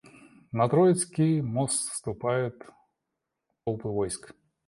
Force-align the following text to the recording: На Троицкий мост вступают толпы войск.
На 0.51 0.67
Троицкий 0.67 1.41
мост 1.41 1.91
вступают 1.91 2.63
толпы 3.65 3.87
войск. 3.87 4.33